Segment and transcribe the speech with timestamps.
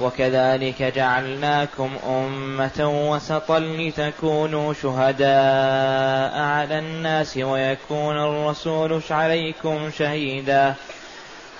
[0.00, 10.74] وكذلك جعلناكم أمة وسطا لتكونوا شهداء على الناس ويكون الرسول عليكم شهيدا.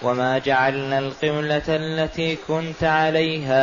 [0.03, 3.63] وما جعلنا القبلة التي كنت عليها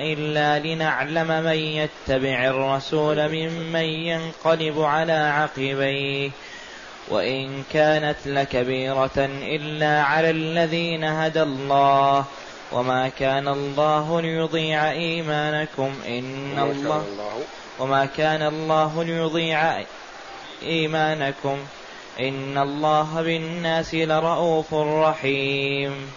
[0.00, 6.30] إلا لنعلم من يتبع الرسول ممن ينقلب على عقبيه.
[7.08, 12.24] وإن كانت لكبيرة إلا على الذين هدى الله
[12.72, 15.94] وما كان الله ليضيع إيمانكم.
[16.06, 17.04] إن الله
[17.78, 19.84] وما كان الله ليضيع
[20.62, 21.58] إيمانكم.
[22.20, 26.12] إن الله بالناس لرؤوف رحيم.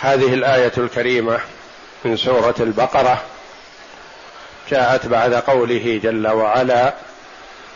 [0.00, 1.40] هذه الآية الكريمة
[2.04, 3.22] من سورة البقرة
[4.70, 6.94] جاءت بعد قوله جل وعلا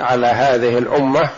[0.00, 1.30] على هذه الأمة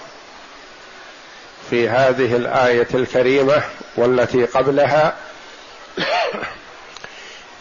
[1.70, 3.62] في هذه الآية الكريمة
[3.96, 5.16] والتي قبلها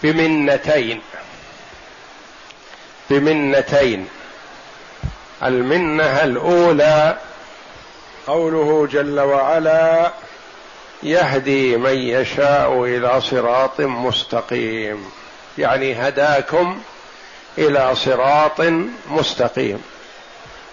[0.04, 1.02] بمنتين
[3.10, 4.08] بمنتين.
[5.44, 7.18] المنة الأولى
[8.28, 10.12] قوله جل وعلا
[11.04, 15.10] يهدي من يشاء إلى صراط مستقيم.
[15.58, 16.82] يعني هداكم
[17.58, 18.62] إلى صراط
[19.10, 19.84] مستقيم.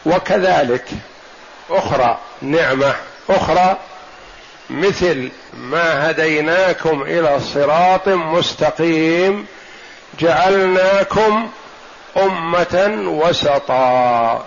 [0.07, 0.85] وكذلك
[1.71, 2.95] أخرى نعمة
[3.31, 3.77] أخرى
[4.71, 9.47] مثل ما هديناكم إلى صراط مستقيم
[10.21, 11.51] جعلناكم
[12.17, 14.45] أمة وسطا.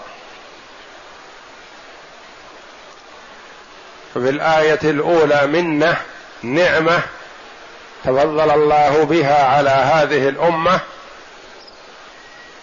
[4.14, 5.98] في الايه الأولى منه
[6.44, 7.00] نعمة
[8.04, 10.80] تفضل الله بها على هذه الأمة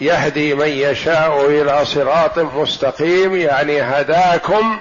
[0.01, 4.81] يهدي من يشاء إلى صراط مستقيم يعني هداكم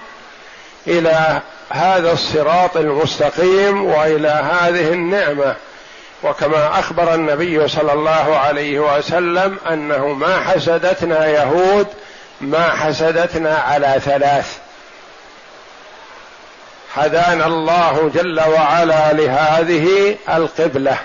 [0.88, 5.56] إلى هذا الصراط المستقيم وإلى هذه النعمة.
[6.24, 11.88] وكما أخبر النبي صلى الله عليه وسلم أنه ما حسدتنا يهود
[12.42, 14.58] ما حسدتنا على ثلاث.
[16.96, 20.98] هدانا الله جل وعلا لهذه القبلة.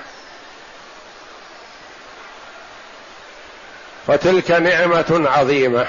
[4.09, 5.87] فتلك نعمة عظيمة.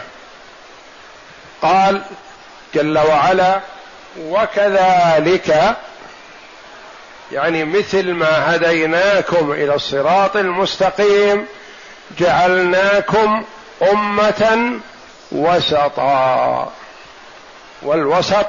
[1.61, 2.01] قال
[2.75, 3.61] جل وعلا
[4.19, 5.77] وكذلك
[7.31, 11.45] يعني مثل ما هديناكم إلى الصراط المستقيم
[12.19, 13.43] جعلناكم
[13.91, 14.71] أمة
[15.31, 16.71] وسطا
[17.81, 18.45] والوسط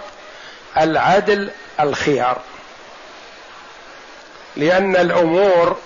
[0.78, 1.50] العدل
[1.80, 2.38] الخيار.
[4.56, 5.76] لأن الأمور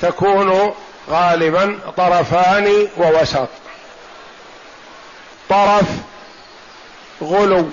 [0.00, 0.74] تكون
[1.08, 3.48] غالبا طرفان ووسط.
[5.48, 5.86] طرف
[7.22, 7.70] غلو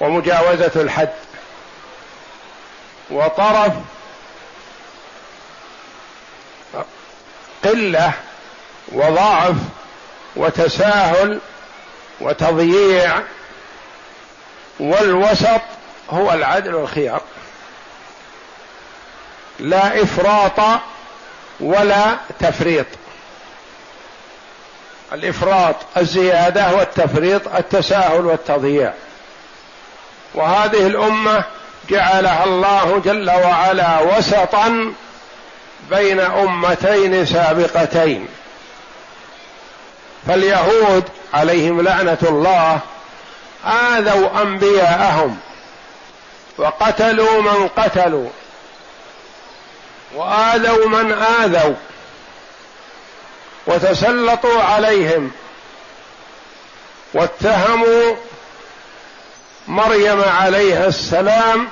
[0.00, 1.14] ومجاوزة الحد.
[3.10, 3.72] وطرف
[7.64, 8.12] قلة
[8.92, 9.56] وضعف
[10.36, 11.40] وتساهل
[12.20, 13.22] وتضييع.
[14.80, 15.60] والوسط
[16.10, 17.22] هو العدل الخيار
[19.58, 20.80] لا إفراط
[21.60, 22.86] ولا تفريط.
[25.12, 28.92] الإفراط الزيادة والتفريط التساهل والتضييع.
[30.34, 31.44] وهذه الأمة
[31.90, 34.92] جعلها الله جل وعلا وسطا
[35.90, 38.28] بين أمتين سابقتين.
[40.26, 41.04] فاليهود
[41.34, 42.78] عليهم لعنة الله
[43.66, 45.38] آذوا أنبياءهم
[46.58, 48.30] وقتلوا من قتلوا.
[50.14, 51.74] وآذوا من آذوا
[53.66, 55.30] وتسلطوا عليهم
[57.14, 58.16] واتهموا
[59.68, 61.68] مريم عليها السلام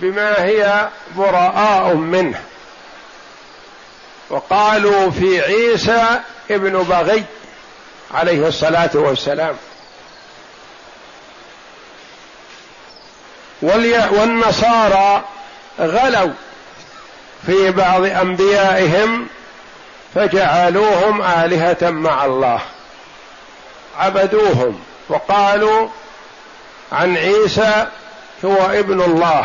[0.00, 2.42] بما هي براء منه.
[4.30, 6.20] وقالوا في عيسى
[6.50, 7.24] ابن بغي
[8.14, 9.56] عليه الصلاة والسلام.
[13.62, 15.24] والنصارى
[15.80, 16.32] غلوا
[17.46, 19.26] في بعض أنبيائهم
[20.14, 22.60] فجعلوهم آلهة مع الله.
[23.98, 25.88] عبدوهم وقالوا
[26.92, 27.86] عن عيسى
[28.44, 29.44] هو ابن الله.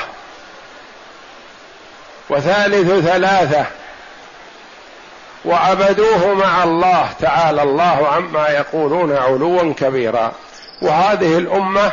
[2.29, 3.65] وثالث ثلاثة
[5.45, 7.63] وعبدوه مع الله تعالى.
[7.63, 10.31] الله عما يقولون علوا كبيرا.
[10.81, 11.91] وهذه الأمة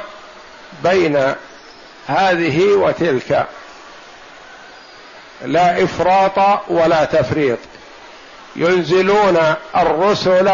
[0.84, 1.34] بين
[2.06, 3.46] هذه وتلك.
[5.44, 7.58] لا إفراط ولا تفريط.
[8.56, 9.38] ينزلون
[9.76, 10.50] الرسل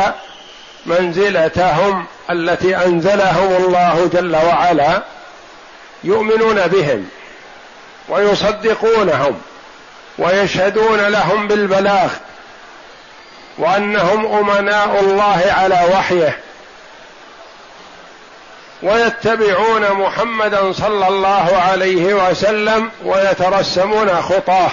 [0.86, 5.02] منزلتهم التي أنزلهم الله جل وعلا
[6.04, 7.08] يؤمنون بهم
[8.08, 9.40] ويصدقونهم
[10.18, 12.08] ويشهدون لهم بالبلاغ
[13.58, 16.38] وأنهم أمناء الله على وحيه.
[18.82, 24.70] ويتبعون محمدا صلى الله عليه وسلم ويترسمون خطاه.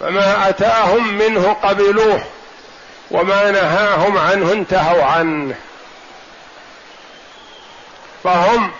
[0.00, 2.20] فما أتاهم منه قبلوه
[3.10, 5.54] وما نهاهم عنه انتهوا عنه.
[8.24, 8.70] فهم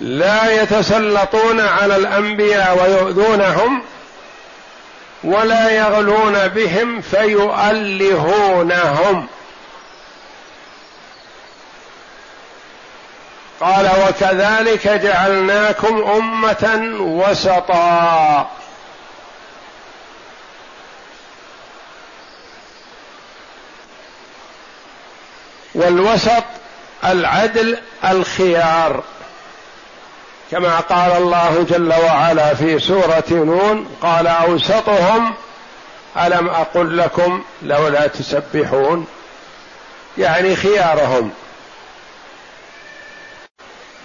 [0.00, 3.82] لا يتسلطون على الأنبياء ويؤذونهم
[5.24, 8.48] ولا يغلون بهم فيؤلهونهم.
[13.60, 18.50] قال وكذلك جعلناكم أمة وسطا.
[25.74, 26.44] والوسط
[27.04, 29.02] العدل الخيار
[30.50, 35.34] كما قال الله جل وعلا في سورة نون قال أوسطهم
[36.16, 39.06] ألم أقل لكم لولا تسبحون؟
[40.18, 41.30] يعني خيارهم.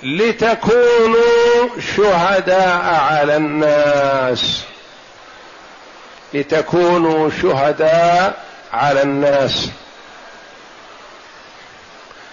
[0.03, 4.63] لتكونوا شهداء على الناس.
[6.33, 9.69] لتكونوا شهداء على الناس.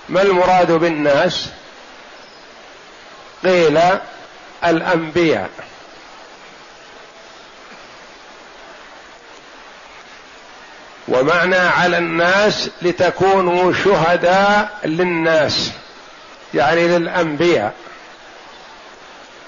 [0.08, 1.46] ما المراد بالناس؟
[3.44, 3.81] قيل
[4.64, 5.50] الأنبياء.
[11.08, 15.70] ومعنى على الناس لتكونوا شهداء للناس.
[16.55, 17.75] يعني للأنبياء.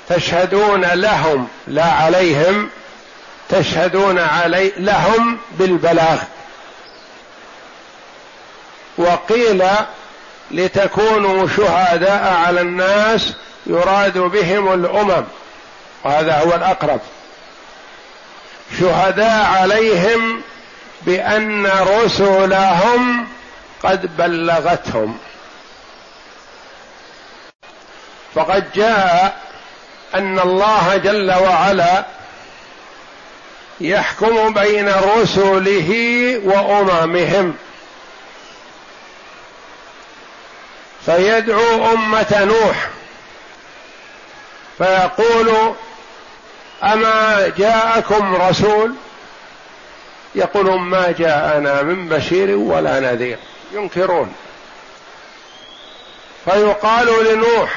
[0.08, 2.70] تشهدون لهم لا عليهم
[3.49, 6.19] تشهدون علي لهم بالبلاغ.
[8.99, 9.64] وقيل
[10.50, 13.32] لتكونوا شهداء على الناس
[13.66, 15.25] يراد بهم الأمم.
[16.04, 17.00] وهذا هو الأقرب.
[18.81, 20.43] شهداء عليهم
[21.02, 23.26] بأن رسلهم
[23.82, 25.19] قد بلغتهم.
[28.34, 29.40] فقد جاء
[30.14, 32.05] أن الله جل وعلا
[33.81, 35.90] يحكم بين رسله
[36.44, 37.55] وأممهم.
[41.06, 42.88] فيدعو أمة نوح
[44.78, 45.75] فيقول
[46.82, 48.94] أما جاءكم رسول؟
[50.35, 53.38] يقولون ما جاءنا من بشير ولا نذير
[53.73, 54.35] ينكرون.
[56.45, 57.71] فيقال لنوح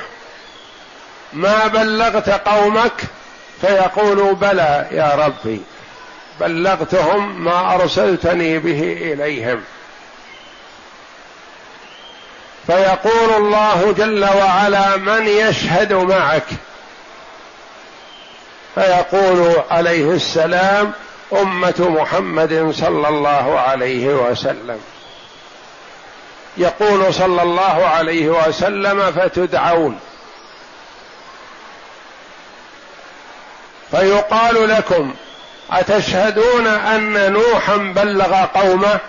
[1.36, 3.02] ما بلغت قومك
[3.62, 5.62] فيقول بلى يا ربي.
[6.40, 9.64] بلغتهم ما أرسلتني به إليهم.
[12.68, 16.48] فيقول الله جل وعلا من يشهد معك؟
[18.76, 20.92] فيقول عليه السلام
[21.34, 24.80] أمة محمد صلى الله عليه وسلم.
[26.58, 30.00] يقول صلى الله عليه وسلم فتدعون.
[33.96, 35.14] فيقال لكم
[35.72, 39.00] أتشهدون أن نوحا بلغ قومه؟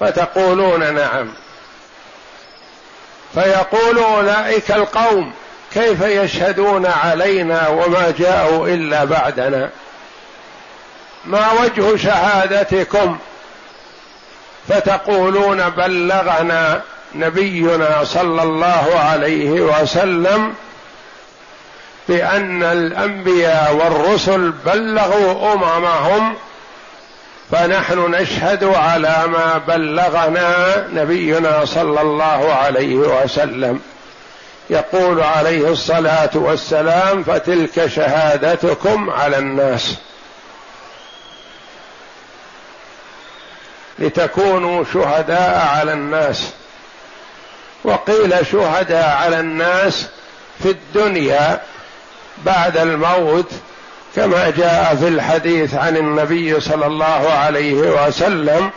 [0.00, 1.32] فتقولون نعم.
[3.34, 5.32] فيقول أولئك القوم
[5.74, 9.70] كيف يشهدون علينا وما جاءوا إلا بعدنا؟
[11.24, 13.18] ما وجه شهادتكم؟
[14.68, 16.82] فتقولون بلغنا
[17.14, 20.54] نبينا صلى الله عليه وسلم
[22.08, 26.34] بأن الأنبياء والرسل بلغوا أممهم
[27.50, 33.80] فنحن نشهد على ما بلغنا نبينا صلى الله عليه وسلم.
[34.70, 39.94] يقول عليه الصلاة والسلام فتلك شهادتكم على الناس.
[43.98, 46.50] لتكونوا شهداء على الناس.
[47.84, 50.06] وقيل شهداء على الناس
[50.62, 51.60] في الدنيا
[52.46, 53.52] بعد الموت
[54.16, 58.70] كما جاء في الحديث عن النبي صلى الله عليه وسلم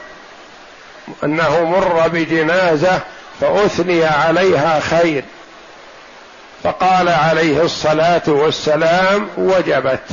[1.23, 2.99] أنه مر بجنازة
[3.41, 5.23] فأثني عليها خير.
[6.63, 10.07] فقال عليه الصلاة والسلام وجبت.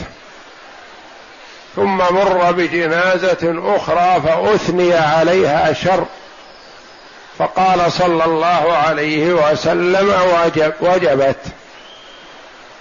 [1.76, 6.04] ثم مر بجنازة أخرى فأثني عليها شر
[7.38, 10.12] فقال صلى الله عليه وسلم
[10.44, 11.36] وجب وجبت.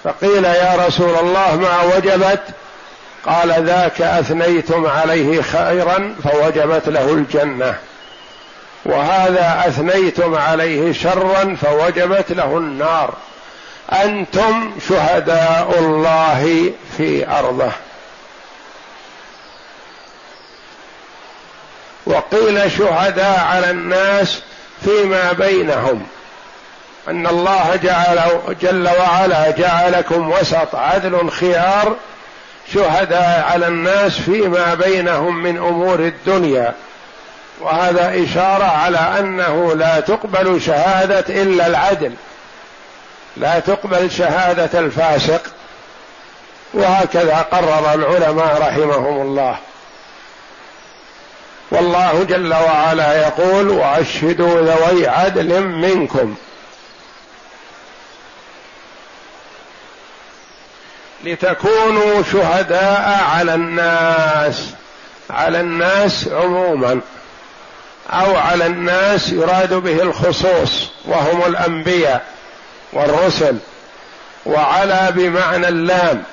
[0.03, 2.43] فقيل يا رسول الله ما وجبت؟
[3.25, 7.75] قال ذاك أثنيتم عليه خيرا فوجبت له الجنة.
[8.85, 13.13] وهذا أثنيتم عليه شرا فوجبت له النار.
[13.91, 17.71] أنتم شهداء الله في أرضه.
[22.05, 24.39] وقيل شهداء على الناس
[24.85, 26.07] فيما بينهم.
[27.07, 28.19] أن الله جعل
[28.61, 31.95] جل وعلا جعلكم وسط عدل خيار
[32.73, 36.73] شهداء على الناس فيما بينهم من أمور الدنيا.
[37.61, 42.13] وهذا إشارة على أنه لا تقبل شهادة إلا العدل.
[43.37, 45.41] لا تقبل شهادة الفاسق.
[46.73, 49.55] وهكذا قرر العلماء رحمهم الله.
[51.71, 56.35] والله جل وعلا يقول وأشهدوا ذوي عدل منكم.
[61.23, 64.69] لتكونوا شهداء على الناس
[65.29, 66.99] على الناس عموما
[68.09, 72.25] أو على الناس يراد به الخصوص وهم الأنبياء
[72.93, 73.57] والرسل
[74.45, 76.23] وعلى بمعنى اللام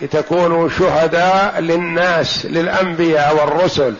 [0.00, 3.94] لتكونوا شهداء للناس للأنبياء والرسل.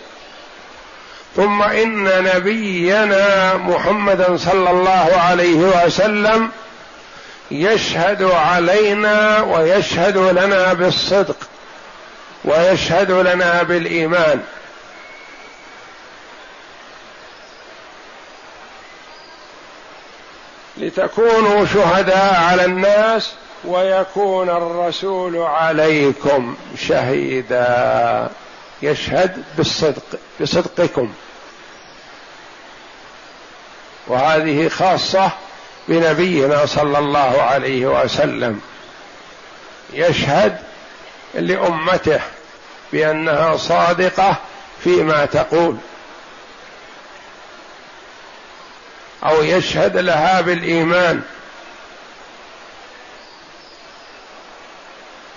[1.36, 6.50] ثم إن نبينا محمدا صلى الله عليه وسلم
[7.50, 11.36] يشهد علينا ويشهد لنا بالصدق
[12.44, 14.42] ويشهد لنا بالإيمان.
[20.76, 23.32] لتكونوا شهداء على الناس
[23.64, 26.56] ويكون الرسول عليكم
[26.88, 28.30] شهيدا.
[28.82, 31.12] يشهد بالصدق بصدقكم.
[34.06, 35.30] وهذه خاصة
[35.88, 38.60] بنبينا صلى الله عليه وسلم
[39.92, 40.58] يشهد
[41.34, 42.20] لأمته
[42.92, 44.36] بأنها صادقة
[44.84, 45.76] فيما تقول
[49.24, 51.22] أو يشهد لها بالإيمان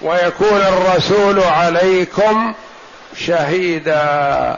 [0.01, 2.53] ويكون الرسول عليكم
[3.17, 4.57] شهيدا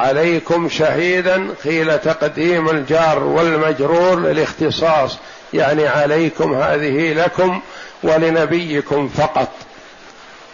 [0.00, 5.18] عليكم شهيدا قيل تقديم الجار والمجرور للاختصاص.
[5.52, 7.60] يعني عليكم هذه لكم
[8.02, 9.48] ولنبيكم فقط.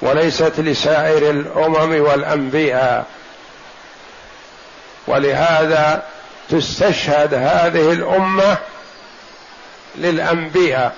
[0.02, 3.06] وليست لسائر الأمم والأنبياء.
[5.06, 6.02] ولهذا
[6.50, 8.56] تستشهد هذه الأمة
[9.96, 10.94] للأنبياء.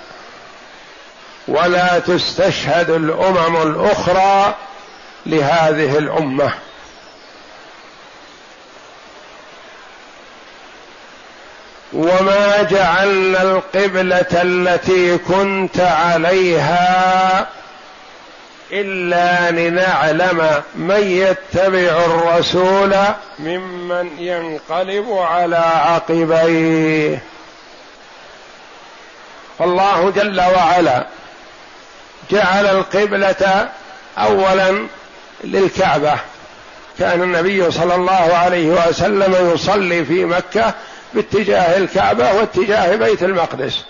[1.48, 4.54] ولا تستشهد الأمم الأخرى
[5.26, 6.52] لهذه الأمة.
[11.92, 17.46] وما جعلنا القبلة التي كنت عليها
[18.72, 22.94] إلا لنعلم من يتبع الرسول
[23.38, 27.18] ممن ينقلب على عقبيه.
[29.58, 31.06] فالله جل وعلا
[32.30, 33.68] جعل القبلة
[34.18, 34.86] اولا
[35.44, 36.14] للكعبة.
[36.98, 40.74] كان النبي صلى الله عليه وسلم يصلي في مكة
[41.14, 43.84] باتجاه الكعبة واتجاه بيت المقدس.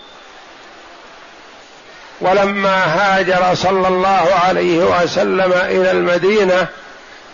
[2.21, 6.67] ولما هاجر صلى الله عليه وسلم إلى المدينة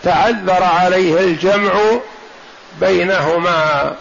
[0.02, 1.72] تعذر عليه الجمع
[2.80, 3.94] بينهما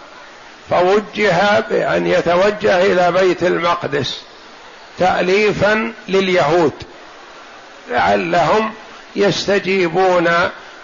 [0.70, 4.22] فوجه بأن يتوجه إلى بيت المقدس
[5.00, 6.74] تاليفا لليهود.
[7.90, 8.74] لعلهم
[9.16, 10.30] يستجيبون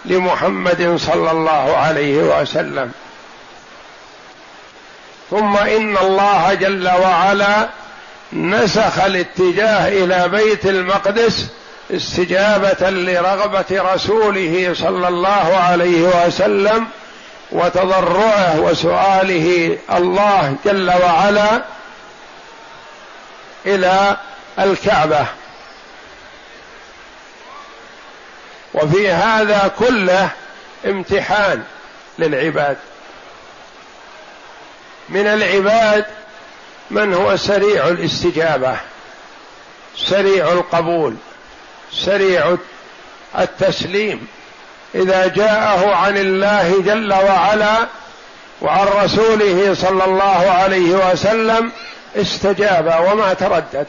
[0.04, 2.92] لمحمد صلى الله عليه وسلم.
[5.30, 7.68] ثم إن الله جل وعلا
[8.32, 11.46] نسخ الاتجاه إلى بيت المقدس
[11.90, 13.64] استجابة لرغبة
[13.94, 16.86] رسوله صلى الله عليه وسلم
[17.52, 21.62] وتضرعه وسؤاله الله جل وعلا
[23.66, 24.16] إلى
[24.58, 25.26] الكعبة.
[28.74, 30.28] وفي هذا كله
[30.86, 31.62] امتحان
[32.18, 32.76] للعباد.
[35.08, 36.04] من العباد
[36.90, 38.76] من هو سريع الاستجابة
[39.96, 41.16] سريع القبول
[41.92, 42.56] سريع
[43.38, 44.26] التسليم.
[44.94, 47.86] إذا جاءه عن الله جل وعلا
[48.62, 51.72] وعن رسوله صلى الله عليه وسلم
[52.16, 53.86] استجاب وما تردد.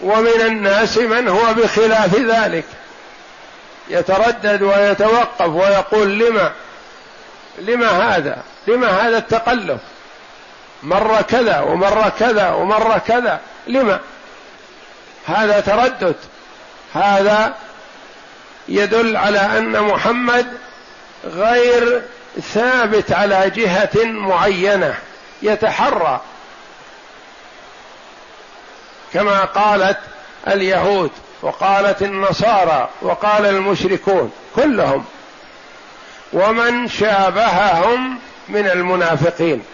[0.00, 2.64] ومن الناس من هو بخلاف ذلك
[3.88, 6.52] يتردد ويتوقف ويقول لما؟
[7.58, 9.78] لما هذا؟ لما هذا التقلب؟
[10.82, 13.40] مرة كذا ومرة كذا ومرة كذا.
[13.66, 14.00] لما؟
[15.26, 16.16] هذا تردد.
[16.94, 17.54] هذا
[18.68, 20.46] يدل على أن محمد
[21.24, 22.02] غير
[22.40, 24.94] ثابت على جهة معينة
[25.42, 26.20] يتحرى.
[29.12, 29.98] كما قالت
[30.48, 31.10] اليهود
[31.42, 35.04] وقالت النصارى وقال المشركون كلهم.
[36.34, 39.64] ومن شابههم من المنافقين.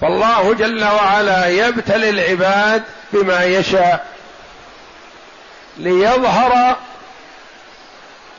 [0.00, 2.82] فالله جل وعلا يبتلي العباد
[3.12, 4.06] بما يشاء
[5.76, 6.76] ليظهر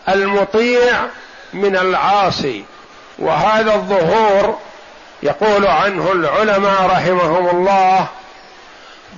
[0.10, 1.08] المطيع
[1.54, 2.66] من العاصي.
[3.20, 4.60] وهذا الظهور
[5.24, 8.08] يقول عنه العلماء رحمهم الله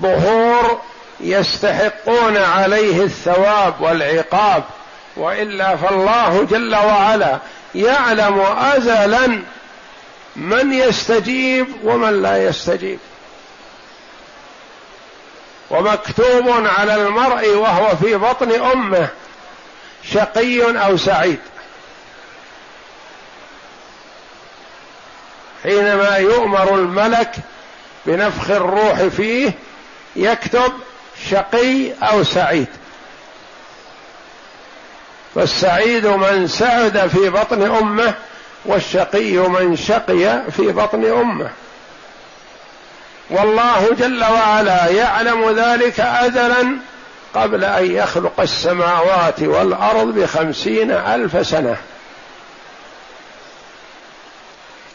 [0.02, 0.82] ظهور
[1.20, 4.64] يستحقون عليه الثواب والعقاب.
[5.16, 7.40] وإلا فالله جل وعلا
[7.76, 9.42] يعلم ازلا
[10.36, 13.00] من يستجيب ومن لا يستجيب.
[15.70, 19.08] ومكتوب على المرء وهو في بطن أمه
[20.04, 21.40] شقي أو سعيد.
[25.64, 27.32] حينما يؤمر الملك
[28.06, 29.52] بنفخ الروح فيه
[30.16, 30.74] يكتب
[31.30, 32.68] شقي أو سعيد.
[35.40, 38.14] فالسعيد من سعد في بطن أمه
[38.66, 41.50] والشقي من شقي في بطن أمه.
[43.30, 46.78] والله جل وعلا يعلم ذلك أزلا
[47.34, 51.78] قبل أن يخلق السماوات والأرض بخمسين ألف سنة.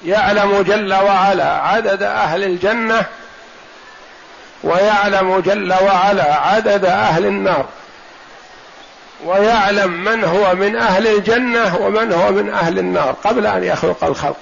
[0.05, 3.05] يعلم جل وعلا عدد أهل الجنة
[4.63, 7.67] ويعلم جل وعلا عدد أهل النار.
[9.25, 14.37] ويعلم من هو من أهل الجنة ومن هو من أهل النار قبل أن يخلق الخلق.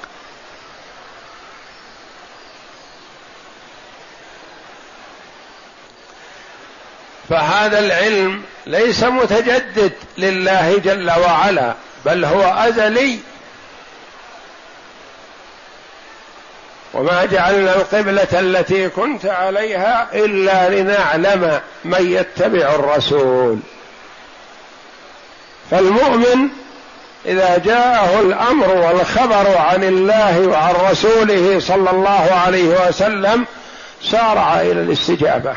[7.28, 13.18] فهذا العلم ليس متجدد لله جل وعلا بل هو أزلي.
[16.94, 23.58] وما جعلنا القبلة التي كنت عليها إلا لنعلم من يتبع الرسول.
[25.72, 26.48] فالمؤمن
[27.26, 33.46] إذا جاءه الأمر والخبر عن الله وعن رسوله صلى الله عليه وسلم
[34.10, 35.54] سارع إلى الاستجابة.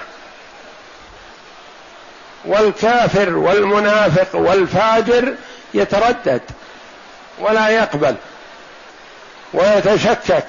[2.46, 5.34] والكافر والمنافق والفاجر
[5.74, 6.42] يتردد
[7.40, 8.16] ولا يقبل
[9.54, 10.48] ويتشكك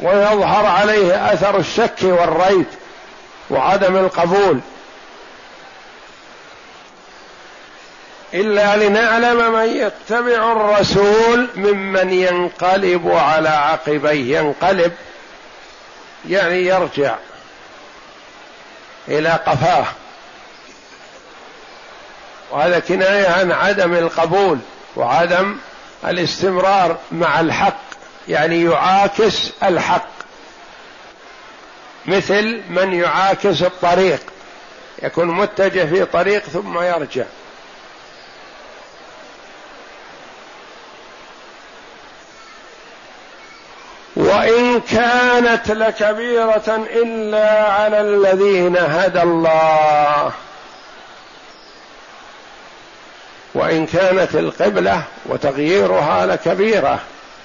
[0.00, 2.66] ويظهر عليه أثر الشك والريب
[3.50, 4.60] وعدم القبول.
[8.36, 14.38] إلا لنعلم من يتبع الرسول ممن ينقلب على عقبيه.
[14.38, 14.92] ينقلب
[16.28, 17.14] يعني يرجع
[19.08, 19.86] إلى قفاه.
[22.50, 24.58] وهذا كناية عن عدم القبول
[24.96, 25.56] وعدم
[26.04, 27.80] الاستمرار مع الحق
[28.28, 30.08] يعني يعاكس الحق.
[32.06, 34.20] مثل من يعاكس الطريق
[35.02, 37.24] يكون متجه في طريق ثم يرجع.
[44.16, 50.32] وإن كانت لكبيرة إلا على الذين هدى الله.
[53.54, 57.00] وإن كانت القبلة وتغييرها لكبيرة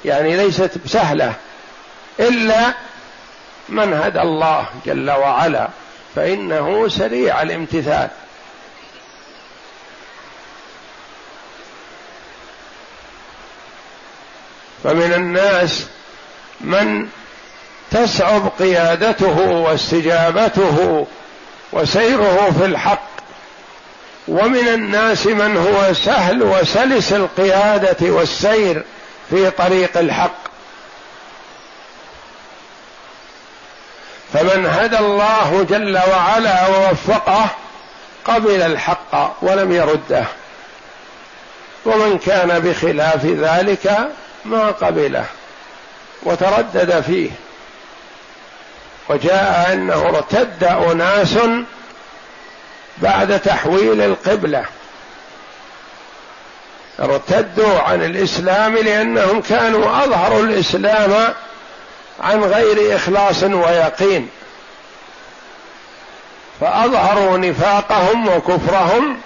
[0.05, 1.33] يعني ليست سهله
[2.19, 2.73] إلا
[3.69, 5.67] من هدى الله جل وعلا
[6.15, 8.09] فإنه سريع الامتثال.
[14.83, 15.87] فمن الناس
[16.63, 17.07] من
[17.91, 21.07] تصعب قيادته واستجابته
[21.73, 23.11] وسيره في الحق.
[24.27, 28.83] ومن الناس من هو سهل وسلس القيادة والسير
[29.29, 30.41] في طريق الحق.
[34.33, 37.45] فمن هدى الله جل وعلا ووفقه
[38.25, 40.25] قبل الحق ولم يرده.
[41.85, 44.11] ومن كان بخلاف ذلك
[44.45, 45.25] ما قبله.
[46.23, 47.29] وتردد فيه.
[49.09, 51.37] وجاء أنه ارتد أناس
[52.97, 54.65] بعد تحويل القبلة.
[56.99, 61.33] ارتدوا عن الإسلام لأنهم كانوا أظهروا الإسلام
[62.19, 64.29] عن غير إخلاص ويقين.
[66.61, 69.21] فأظهروا نفاقهم وكفرهم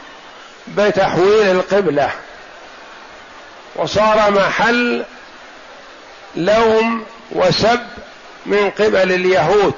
[0.68, 2.12] بتحويل القبلة.
[3.76, 5.06] وصار محل
[6.36, 7.80] لوم وسب
[8.46, 9.74] من قبل اليهود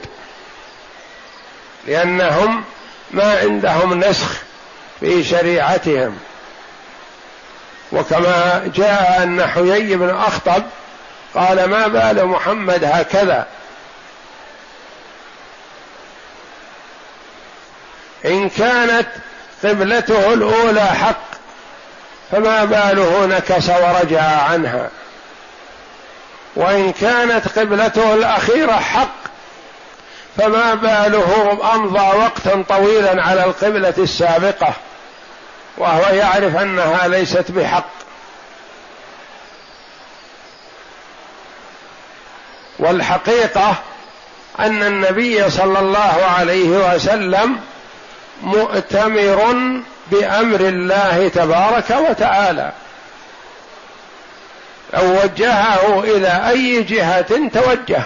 [1.87, 2.63] لأنهم
[3.11, 4.31] ما عندهم نسخ
[4.99, 6.17] في شريعتهم.
[7.91, 10.63] وكما جاء أن حيي بن أخطب
[11.35, 13.45] قال ما بال محمد هكذا؟
[18.25, 19.07] إن كانت
[19.63, 21.27] قبلته الأولى حق
[22.31, 24.89] فما باله نكس ورجع عنها.
[26.57, 29.15] وإن كانت قبلته الأخيرة حق
[30.37, 34.73] فما باله امضى وقتا طويلا على القبلة السابقة
[35.77, 37.89] وهو يعرف أنها ليست بحق.
[42.79, 43.75] والحقيقة
[44.59, 47.59] أن النبي صلى الله عليه وسلم
[48.43, 49.55] مؤتمر
[50.11, 52.71] بأمر الله تبارك وتعالى.
[54.93, 58.01] لو وجهه إلى أي جهة توجه.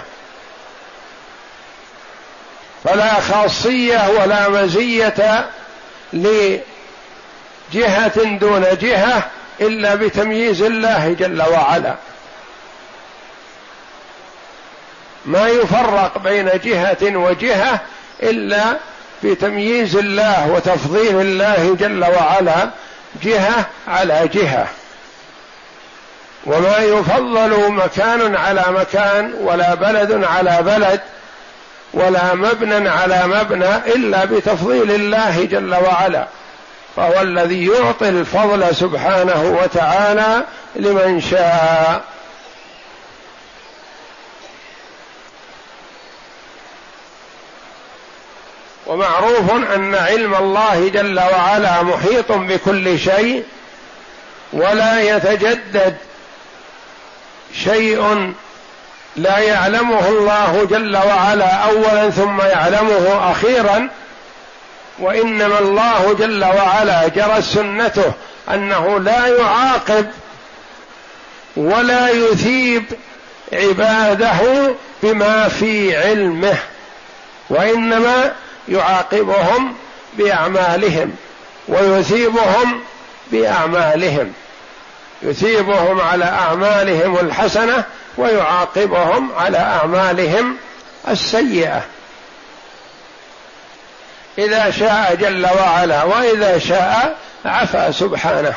[2.84, 5.50] فلا خاصية ولا مزية
[6.14, 6.62] لجهة
[8.38, 9.24] دون جهة
[9.62, 11.96] إلا بتمييز الله جل وعلا.
[15.26, 17.80] ما يفرق بين جهة وجهة
[18.24, 18.78] إلا
[19.24, 22.70] بتمييز الله وتفضيل الله جل وعلا
[23.24, 24.68] جهة على جهة.
[26.46, 31.02] وما يفضل مكان على مكان ولا بلد على بلد
[31.94, 36.28] ولا مبنى على مبنى إلا بتفضيل الله جل وعلا
[36.96, 40.44] فهو الذي يعطي الفضل سبحانه وتعالى
[40.76, 42.02] لمن شاء.
[48.88, 53.44] ومعروف أن علم الله جل وعلا محيط بكل شيء
[54.54, 55.98] ولا يتجدد
[57.54, 58.34] شيء
[59.16, 63.90] لا يعلمه الله جل وعلا أولا ثم يعلمه أخيرا
[65.00, 68.14] وإنما الله جل وعلا جرت سنته
[68.54, 70.08] أنه لا يعاقب
[71.56, 72.84] ولا يثيب
[73.54, 74.40] عباده
[75.04, 76.58] بما في علمه
[77.50, 78.34] وإنما
[78.70, 79.76] يعاقبهم
[80.14, 81.16] بأعمالهم
[81.68, 82.82] ويثيبهم
[83.32, 84.34] بأعمالهم.
[85.24, 87.84] يثيبهم على أعمالهم الحسنة
[88.18, 90.58] ويعاقبهم على أعمالهم
[91.08, 91.84] السيئة.
[94.38, 98.54] إذا شاء جل وعلا وإذا شاء عفا سبحانه.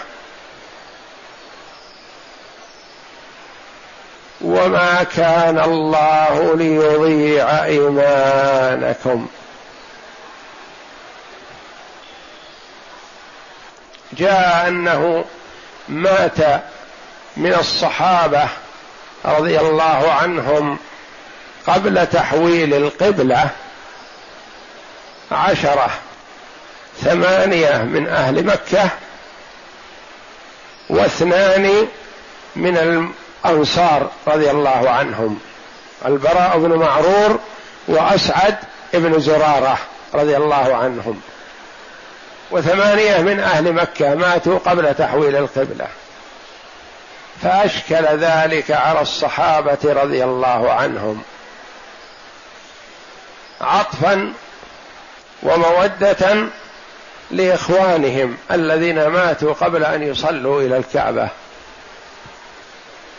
[4.40, 9.26] وما كان الله ليضيع إيمانكم.
[14.12, 15.24] جاء أنه
[15.88, 16.62] مات
[17.36, 18.48] من الصحابة
[19.24, 20.78] رضي الله عنهم
[21.66, 23.50] قبل تحويل القبلة
[25.32, 25.90] عشرة
[27.02, 28.88] ثمانية من أهل مكة
[30.90, 31.86] واثنان
[32.56, 32.76] من
[33.44, 35.38] الأنصار رضي الله عنهم
[36.06, 37.38] البراء بن معرور
[37.88, 38.56] وأسعد
[38.94, 39.78] بن زرارة
[40.14, 41.20] رضي الله عنهم.
[42.50, 45.86] وثمانية من أهل مكة ماتوا قبل تحويل القبلة.
[47.42, 51.22] فأشكل ذلك على الصحابة رضي الله عنهم.
[53.60, 54.32] عطفا
[55.42, 56.46] ومودة
[57.30, 61.28] لإخوانهم الذين ماتوا قبل أن يصلوا إلى الكعبة.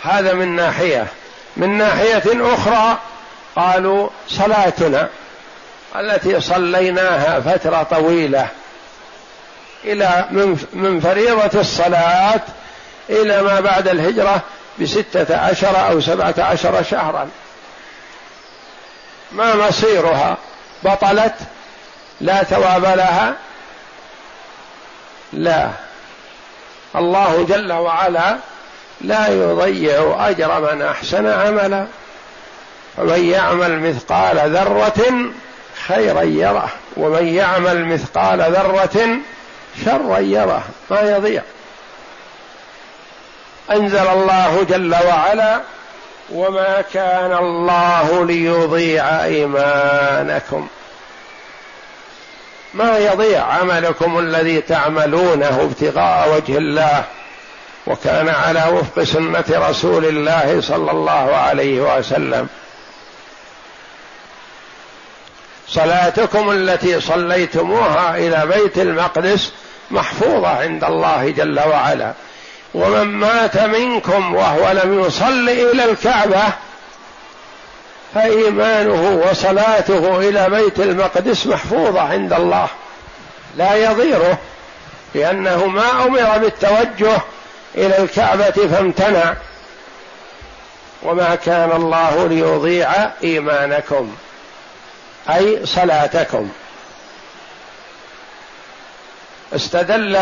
[0.03, 1.07] هذا من ناحية.
[1.57, 2.97] من ناحية أخرى
[3.55, 5.09] قالوا صلاتنا
[5.95, 8.47] التي صليناها فترة طويلة
[9.85, 10.25] إلى
[10.73, 12.41] من فريضة الصلاة
[13.09, 14.41] إلى ما بعد الهجرة
[14.81, 17.29] بستة عشر أو سبعة عشر شهرا.
[19.31, 20.37] ما مصيرها؟
[20.83, 21.35] بطلت؟
[22.21, 23.33] لا ثواب لها؟
[25.33, 25.69] لا.
[26.95, 28.37] الله جل وعلا
[29.01, 31.87] لا يضيع أجر من أحسن عملا.
[32.97, 35.31] ومن يعمل مثقال ذرة
[35.87, 36.69] خيرا يره.
[36.97, 39.19] ومن يعمل مثقال ذرة
[39.85, 41.41] شرا يره ما يضيع.
[43.71, 45.61] أنزل الله جل وعلا
[46.31, 50.67] وما كان الله ليضيع إيمانكم.
[52.73, 57.03] ما يضيع عملكم الذي تعملونه ابتغاء وجه الله
[57.87, 62.47] وكان على وفق سنة رسول الله صلى الله عليه وسلم.
[65.67, 69.51] صلاتكم التي صليتموها إلى بيت المقدس
[69.91, 72.13] محفوظة عند الله جل وعلا.
[72.73, 76.43] ومن مات منكم وهو لم يصل إلى الكعبة
[78.15, 82.67] فإيمانه وصلاته إلى بيت المقدس محفوظة عند الله.
[83.57, 84.37] لا يضيره
[85.15, 87.17] لأنه ما أمر بالتوجه
[87.75, 89.33] إلى الكعبة فامتنع.
[91.03, 92.89] وما كان الله ليضيع
[93.23, 94.15] إيمانكم
[95.29, 96.49] أي صلاتكم.
[99.53, 100.15] استدل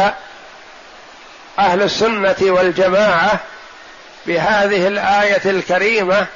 [1.59, 3.39] أهل السنة والجماعة
[4.25, 6.27] بهذه الآية الكريمة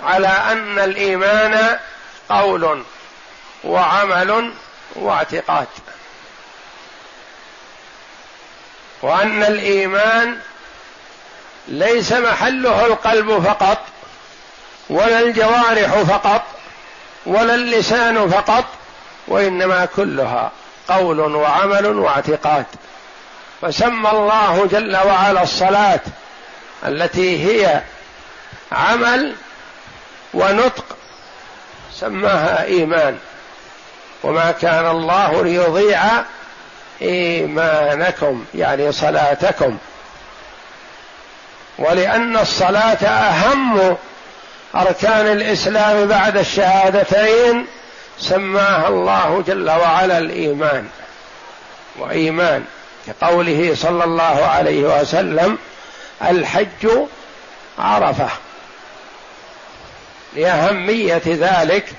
[0.00, 1.78] على أن الإيمان
[2.28, 2.84] قول
[3.64, 4.52] وعمل
[4.94, 5.66] واعتقاد
[9.02, 10.38] وأن الإيمان
[11.68, 13.84] ليس محله القلب فقط
[14.90, 16.42] ولا الجوارح فقط
[17.26, 18.64] ولا اللسان فقط
[19.28, 20.52] وإنما كلها
[20.88, 22.64] قول وعمل واعتقاد.
[23.62, 26.00] فسمى الله جل وعلا الصلاة
[26.86, 27.82] التي هي
[28.72, 29.34] عمل
[30.34, 30.84] ونطق
[31.94, 33.18] سماها إيمان.
[34.22, 36.02] وما كان الله ليضيع
[37.02, 39.78] إيمانكم يعني صلاتكم.
[41.78, 43.96] ولأن الصلاة أهم
[44.74, 47.66] أركان الإسلام بعد الشهادتين
[48.20, 50.88] سماها الله جل وعلا الإيمان
[51.98, 52.64] وإيمان
[53.06, 55.58] كقوله صلى الله عليه وسلم
[56.22, 56.88] الحج
[57.78, 58.28] عرفة.
[60.36, 61.92] لأهمية ذلك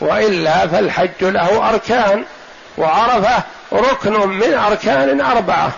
[0.00, 2.24] وإلا فالحج له أركان
[2.78, 5.72] وعرفة ركن من أركان أربعة.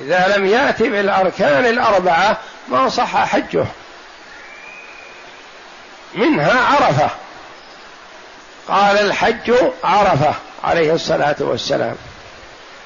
[0.00, 2.36] إذا لم يأتي بالأركان الأربعة
[2.68, 3.64] ما صح حجه.
[6.14, 7.10] منها عرفة.
[8.68, 9.52] قال الحج
[9.84, 11.96] عرفة عليه الصلاة والسلام.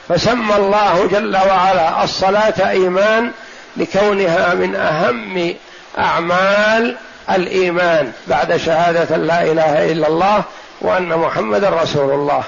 [0.09, 3.33] فسمى الله جل وعلا الصلاة إيمان
[3.77, 5.55] لكونها من أهم
[5.99, 6.97] أعمال
[7.31, 10.43] الإيمان بعد شهادة لا إله إلا الله
[10.81, 12.43] وأن محمدا رسول الله.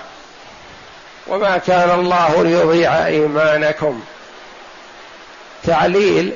[1.27, 4.03] وما كان الله ليضيع إيمانكم.
[5.64, 6.33] تعليل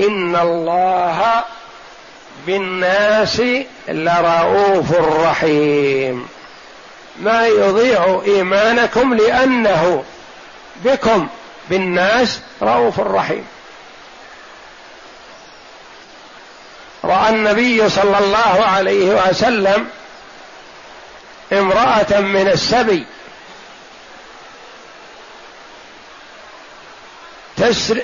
[0.00, 1.44] إن الله
[2.46, 3.42] بالناس
[3.88, 6.28] لرؤوف رحيم.
[7.20, 10.04] ما يضيع إيمانكم لأنه
[10.84, 11.28] بكم
[11.70, 13.46] بالناس رؤوف رحيم.
[17.04, 19.88] رأى النبي صلى الله عليه وسلم
[21.52, 23.06] امرأة من السبي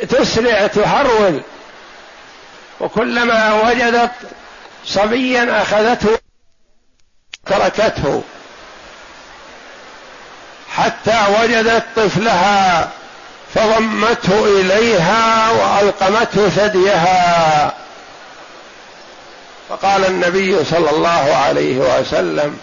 [0.09, 1.41] تسرع تهرول
[2.81, 4.11] وكلما وجدت
[4.87, 6.19] صبيا أخذته
[7.47, 8.23] تركته.
[10.71, 12.89] حتى وجدت طفلها
[13.55, 17.73] فضمته إليها وألقمته ثديها.
[19.69, 22.59] فقال النبي صلى الله عليه وسلم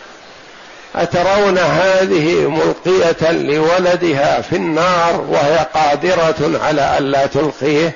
[0.96, 7.94] أترون هذه ملقية لولدها في النار وهي قادرة على ألا تلقيه؟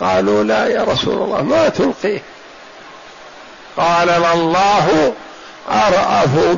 [0.00, 2.22] قالوا لا يا رسول الله ما تلقيه.
[3.76, 5.12] قال الله
[5.70, 6.56] أرأف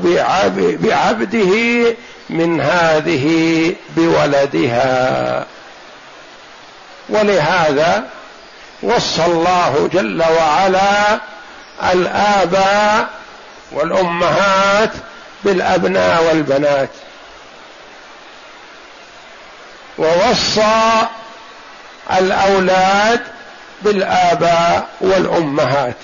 [0.56, 1.54] بعبده
[2.30, 3.26] من هذه
[3.96, 5.46] بولدها.
[7.08, 8.04] ولهذا
[8.82, 11.20] وصى الله جل وعلا
[11.92, 13.08] الآباء
[13.72, 14.90] والأمهات
[15.44, 16.90] بالأبناء والبنات.
[19.98, 21.06] ووصى
[22.18, 23.20] الأولاد
[23.82, 25.96] بالآباء والأمهات.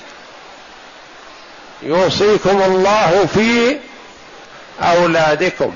[1.82, 3.78] يوصيكم الله في
[4.82, 5.74] أولادكم.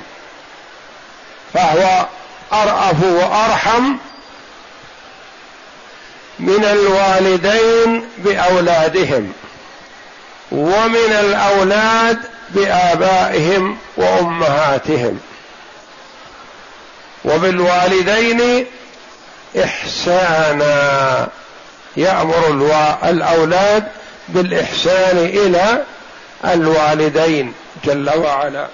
[1.55, 2.07] فهو
[2.53, 3.97] أرأف وأرحم
[6.39, 9.33] من الوالدين بأولادهم
[10.53, 12.19] ومن الأولاد
[12.51, 15.21] بآبائهم وأمهاتهم.
[17.25, 18.67] وبالوالدين
[19.59, 21.29] إحسانا
[21.97, 22.49] يأمر
[23.05, 23.85] الأولاد
[24.29, 25.83] بالإحسان إلى
[26.45, 27.53] الوالدين
[27.85, 28.67] جل وعلا.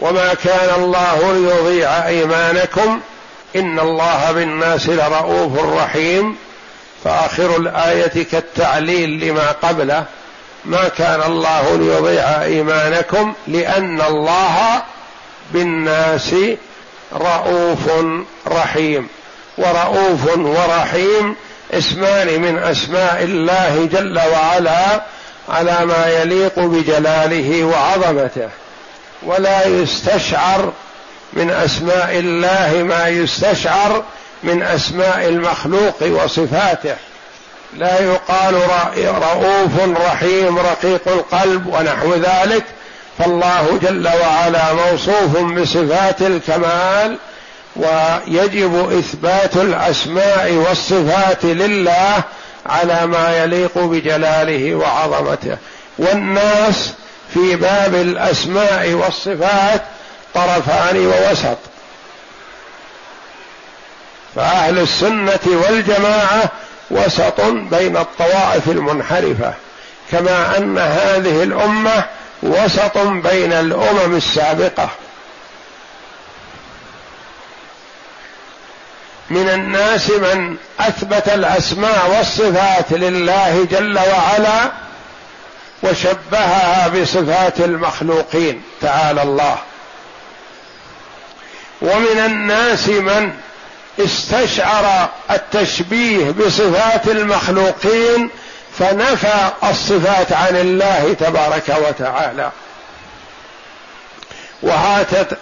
[0.00, 3.00] وما كان الله ليضيع إيمانكم
[3.56, 6.36] إن الله بالناس لرؤوف رحيم.
[7.04, 10.04] فآخر الآية كالتعليل لما قبله.
[10.64, 14.82] ما كان الله ليضيع إيمانكم لأن الله
[15.52, 16.34] بالناس
[17.14, 17.90] رؤوف
[18.48, 19.08] رحيم.
[19.58, 21.36] ورؤوف ورحيم
[21.72, 25.00] اسمان من أسماء الله جل وعلا
[25.48, 28.48] على ما يليق بجلاله وعظمته.
[29.22, 30.72] ولا يستشعر
[31.32, 34.02] من أسماء الله ما يستشعر
[34.42, 36.96] من أسماء المخلوق وصفاته.
[37.76, 38.54] لا يقال
[38.96, 42.64] رؤوف رحيم رقيق القلب ونحو ذلك.
[43.18, 47.18] فالله جل وعلا موصوف بصفات الكمال
[47.76, 52.22] ويجب إثبات الأسماء والصفات لله
[52.66, 55.56] على ما يليق بجلاله وعظمته.
[55.98, 56.92] والناس
[57.34, 59.82] في باب الأسماء والصفات
[60.34, 61.58] طرفان ووسط.
[64.36, 66.50] فأهل السنة والجماعة
[66.90, 69.54] وسط بين الطوائف المنحرفة.
[70.10, 72.04] كما أن هذه الأمة
[72.42, 74.88] وسط بين الأمم السابقة.
[79.30, 84.72] من الناس من أثبت الأسماء والصفات لله جل وعلا
[85.82, 89.58] وشبهها بصفات المخلوقين تعالى الله.
[91.82, 93.32] ومن الناس من
[93.98, 98.30] استشعر التشبيه بصفات المخلوقين
[98.78, 102.50] فنفى الصفات عن الله تبارك وتعالى.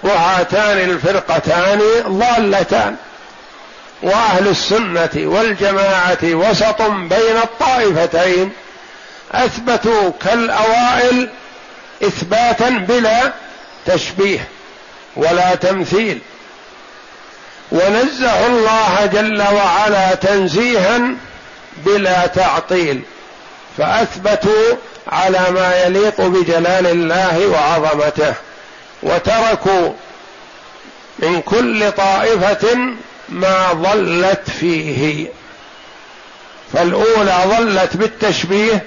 [0.03, 2.97] وهاتان الفرقتان ضالتان.
[4.03, 8.53] وأهل السنة والجماعة وسط بين الطائفتين
[9.33, 11.29] أثبتوا كالأوائل
[12.03, 13.33] إثباتا بلا
[13.87, 14.49] تشبيه
[15.17, 16.19] ولا تمثيل.
[17.73, 21.01] ونزهوا الله جل وعلا تنزيها
[21.77, 23.03] بلا تعطيل.
[23.81, 24.77] فأثبتوا
[25.09, 28.35] على ما يليق بجلال الله وعظمته
[29.03, 29.93] وتركوا
[31.19, 32.79] من كل طائفة
[33.29, 35.27] ما ضلت فيه.
[36.73, 38.85] فالأولى ضلت بالتشبيه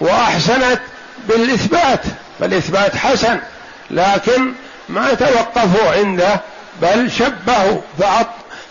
[0.00, 0.80] وأحسنت
[1.28, 2.00] بالإثبات
[2.40, 3.40] فالإثبات حسن
[3.90, 4.52] لكن
[4.88, 6.40] ما توقفوا عنده
[6.82, 7.80] بل شبهوا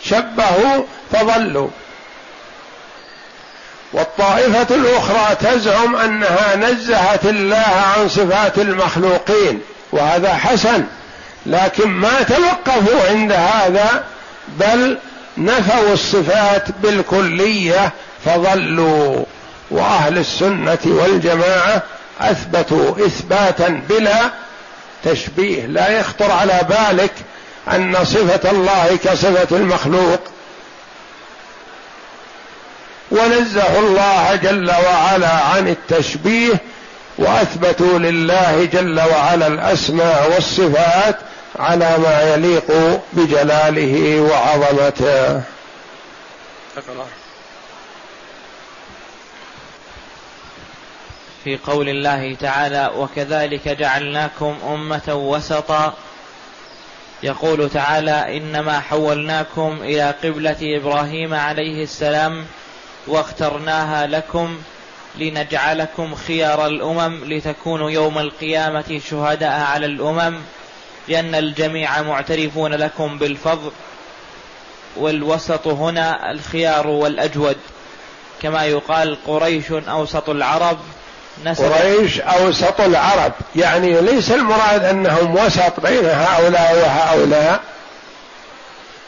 [0.03, 1.69] شبهوا فضلوا
[3.93, 7.65] والطائفة الأخرى تزعم أنها نزهت الله
[7.97, 10.83] عن صفات المخلوقين وهذا حسن
[11.45, 14.03] لكن ما توقفوا عند هذا
[14.59, 14.97] بل
[15.37, 17.91] نفوا الصفات بالكلية
[18.25, 19.25] فضلوا
[19.71, 21.81] وأهل السنة والجماعة
[22.21, 24.31] أثبتوا إثباتا بلا
[25.03, 25.65] تشبيه.
[25.65, 27.11] لا يخطر على بالك
[27.67, 30.19] أن صفة الله كصفة المخلوق
[33.13, 36.61] ونزهوا الله جل وعلا عن التشبيه
[37.17, 41.19] وأثبتوا لله جل وعلا الأسماء والصفات
[41.59, 42.71] على ما يليق
[43.13, 45.41] بجلاله وعظمته.
[51.43, 55.93] في قول الله تعالى وكذلك جعلناكم أمة وسطا
[57.23, 62.45] يقول تعالى إنما حولناكم إلى قبلة إبراهيم عليه السلام
[63.07, 64.57] واخترناها لكم
[65.15, 70.35] لنجعلكم خيار الأمم لتكونوا يوم القيامة شهداء على الأمم
[71.07, 73.71] لأن الجميع معترفون لكم بالفضل
[74.97, 77.57] والوسط هنا الخيار والأجود.
[78.41, 80.77] كما يقال قريش أوسط العرب
[81.57, 83.31] قريش أوسط العرب.
[83.55, 87.59] يعني ليس المراد أنهم وسط بين هؤلاء وهؤلاء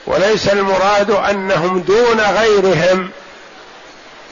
[0.08, 3.10] وليس المراد أنهم دون غيرهم.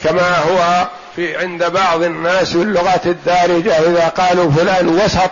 [0.02, 5.30] كما هو في عند بعض الناس في اللغة الدارجة إذا قالوا فلان وسط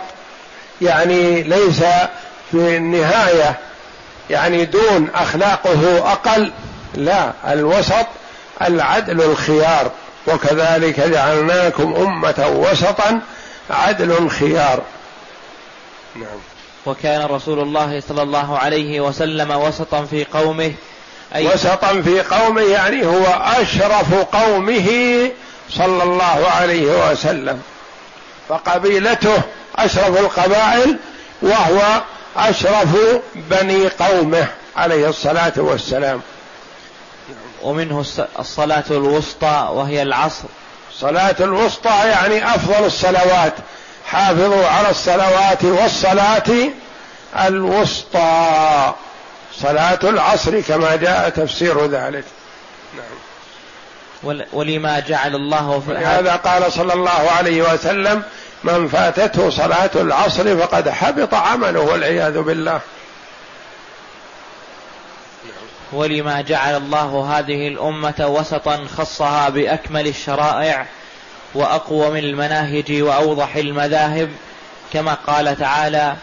[0.81, 1.79] يعني ليس
[2.51, 3.59] في النهاية
[4.29, 6.51] يعني دون أخلاقه أقل
[6.95, 8.05] لا الوسط
[8.61, 9.91] العدل الخيار.
[10.27, 13.21] وكذلك جعلناكم أمة وسطا
[13.69, 14.81] عدل خيار
[16.15, 16.39] نعم.
[16.85, 20.73] وكان رسول الله صلى الله عليه وسلم وسطا في قومه
[21.35, 23.25] أي وسطا في قومه يعني هو
[23.61, 24.89] أشرف قومه
[25.69, 27.61] صلى الله عليه وسلم.
[28.49, 29.41] فقبيلته
[29.75, 30.97] أشرف القبائل
[31.41, 32.01] وهو
[32.37, 32.97] أشرف
[33.35, 36.21] بني قومه عليه الصلاة والسلام.
[37.63, 38.05] ومنه
[38.39, 40.47] الصلاة الوسطى وهي العصر.
[40.99, 43.53] صلاة الوسطى يعني أفضل الصلوات.
[44.05, 46.69] حافظوا على الصلوات والصلاة
[47.47, 48.93] الوسطى.
[49.63, 52.23] صلاة العصر كما جاء تفسير ذلك.
[52.95, 54.41] نعم.
[54.53, 58.23] ولما جعل الله في هذا قال صلى الله عليه وسلم
[58.63, 62.79] من فاتته صلاة العصر فقد حبط عمله والعياذ بالله.
[65.93, 70.85] ولما جعل الله هذه الأمة وسطا خصها بأكمل الشرائع
[71.53, 74.29] وأقوم المناهج وأوضح المذاهب
[74.93, 76.15] كما قال تعالى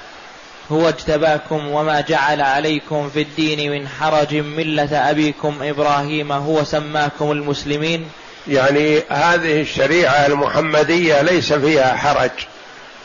[0.73, 8.11] هو اجتباكم وما جعل عليكم في الدين من حرج ملة أبيكم إبراهيم هو سماكم المسلمين.
[8.49, 12.31] يعني هذه الشريعة المحمدية ليس فيها حرج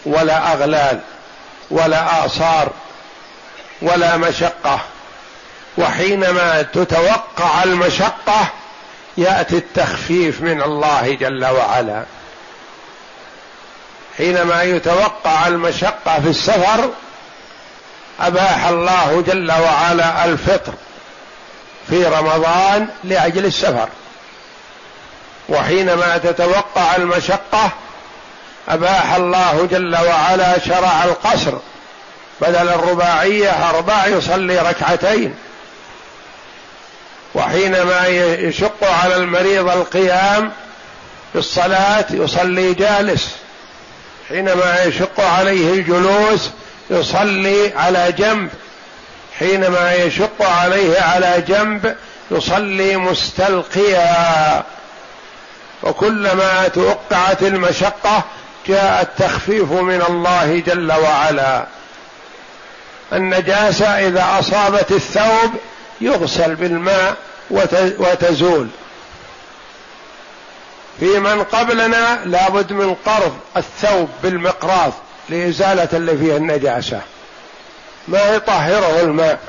[0.05, 0.99] ولا أغلال
[1.72, 2.70] ولا آثار
[3.82, 4.80] ولا مشقة.
[5.78, 8.47] وحينما تتوقع المشقة
[9.18, 12.03] يأتي التخفيف من الله جل وعلا.
[14.18, 16.89] حينما يتوقع المشقة في السفر
[18.20, 20.74] أباح الله جل وعلا الفطر
[21.89, 23.89] في رمضان لأجل السفر.
[25.49, 27.72] وحينما تتوقع المشقة
[28.70, 31.53] أباح الله جل وعلا شرع القصر
[32.41, 35.36] بدل الرباعية أربع يصلي ركعتين.
[37.36, 38.07] وحينما
[38.39, 40.51] يشق على المريض القيام
[41.34, 43.30] في الصلاة يصلي جالس.
[44.30, 46.49] حينما يشق عليه الجلوس
[46.90, 48.50] يصلي على جنب.
[49.40, 51.96] حينما يشق عليه على جنب
[52.32, 54.64] يصلي مستلقيا.
[55.84, 58.24] وكلما توقعت المشقة
[58.68, 61.66] جاء التخفيف من الله جل وعلا.
[63.14, 65.52] النجاسة إذا أصابت الثوب
[66.02, 67.16] يغسل بالماء
[68.00, 68.68] وتزول.
[71.00, 74.94] في من قبلنا لابد من قرض الثوب بالمقراض.
[75.30, 77.02] لإزالة اللي فيه النجاسة.
[78.08, 79.40] ما يطهره الماء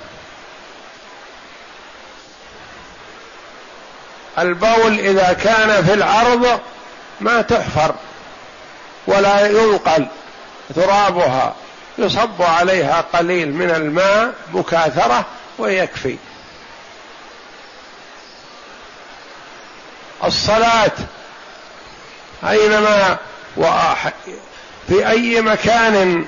[4.38, 6.60] البول إذا كان في العرض
[7.20, 7.94] ما تحفر
[9.06, 10.06] ولا ينقل
[10.74, 11.54] ترابها
[11.98, 15.24] يصب عليها قليل من الماء مكاثرة
[15.58, 16.16] ويكفي.
[20.24, 20.92] الصلاة
[22.48, 23.18] أينما
[24.88, 26.26] في أي مكان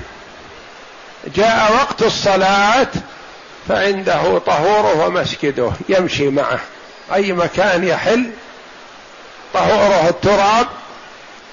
[1.37, 2.89] جاء وقت الصلاة
[3.69, 6.61] فعنده طهوره ومسجده يمشي معه.
[7.15, 8.31] أي مكان يحل
[9.55, 10.67] طهوره التراب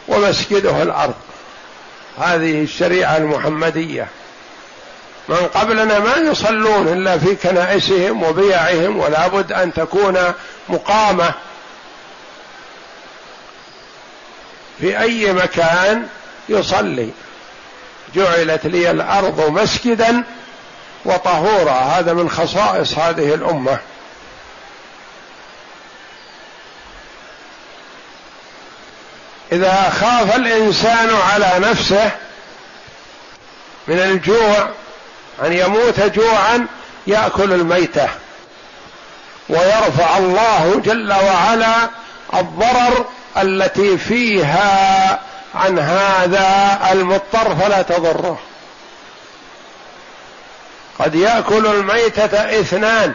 [0.07, 1.15] ومسجده الأرض.
[2.17, 4.07] هذه الشريعة المحمدية.
[5.29, 10.33] من قبلنا ما يصلون إلا في كنائسهم وبيعهم ولا بد أن تكون
[10.69, 11.33] مقامة.
[14.79, 16.07] في أي مكان
[16.49, 17.09] يصلي.
[18.15, 20.23] جعلت لي الأرض مسجدا
[21.05, 21.71] وطهورا.
[21.71, 23.77] هذا من خصائص هذه الأمة.
[29.51, 32.11] إذا خاف الإنسان على نفسه
[33.87, 34.69] من الجوع
[35.45, 36.67] أن يموت جوعا
[37.07, 38.09] يأكل الميتة.
[39.49, 41.89] ويرفع الله جل وعلا
[42.33, 43.05] الضرر
[43.37, 45.19] التي فيها
[45.55, 48.39] عن هذا المضطر فلا تضره.
[50.99, 53.13] قد يأكل الميتة اثنان.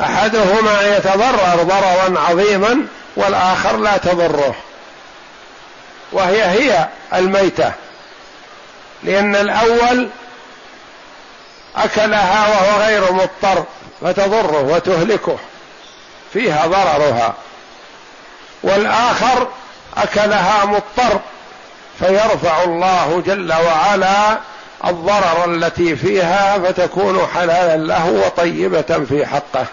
[0.00, 2.86] أحدهما يتضرر ضررا عظيما
[3.16, 4.54] والآخر لا تضره.
[6.12, 7.72] وهي هي الميتة.
[9.02, 10.08] لأن الأول
[11.76, 13.64] أكلها وهو غير مضطر
[14.02, 15.38] فتضره وتهلكه.
[16.32, 17.34] فيها ضررها.
[18.62, 19.48] والآخر
[19.96, 21.20] أكلها مضطر
[21.98, 24.38] فيرفع الله جل وعلا
[24.86, 29.66] الضرر التي فيها فتكون حلالا له وطيبة في حقه.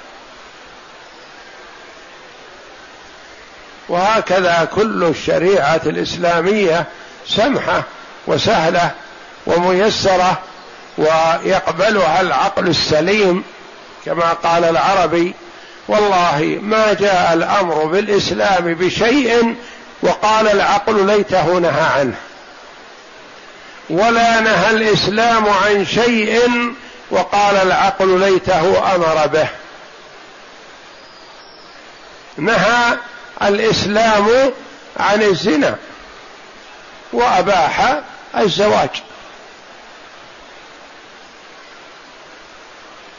[3.90, 6.86] وهكذا كل الشريعة الإسلامية
[7.28, 7.84] سمحة
[8.28, 8.92] وسهلة
[9.48, 10.40] وميسرة
[10.98, 13.44] ويقبلها العقل السليم
[14.06, 15.34] كما قال العربي
[15.88, 19.56] والله ما جاء الأمر بالإسلام بشيء
[20.02, 22.16] وقال العقل ليته نهى عنه.
[23.90, 26.50] ولا نهى الإسلام عن شيء
[27.12, 29.48] وقال العقل ليته أمر به.
[32.38, 32.98] نهى
[33.44, 34.52] الإسلام
[35.00, 35.76] عن الزنا
[37.14, 38.02] وأباح
[38.38, 38.90] الزواج.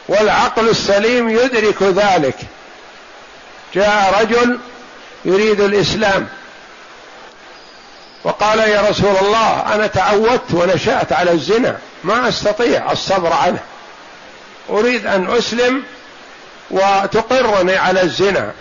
[0.09, 2.37] والعقل السليم يدرك ذلك.
[3.74, 4.61] جاء رجل
[5.24, 6.28] يريد الإسلام.
[8.25, 13.59] وقال يا رسول الله أنا تعودت ونشأت على الزنا ما أستطيع الصبر عنه.
[14.70, 15.83] أريد أن أسلم
[16.70, 18.53] وتقرني على الزنا.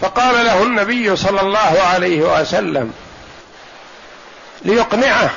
[0.00, 2.92] فقال له النبي صلى الله عليه وسلم
[4.62, 5.30] ليقنعه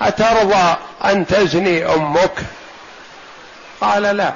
[0.00, 2.32] أترضى أن تزني أمك؟
[3.80, 4.32] قال لا.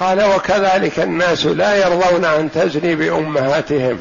[0.00, 4.00] قال وكذلك الناس لا يرضون أن تزني بأمهاتهم.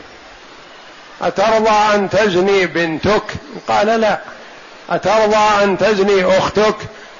[1.22, 3.24] أترضى أن تزني بنتك؟
[3.67, 4.20] قال لا.
[4.89, 6.76] أترضى أن تزني أختك؟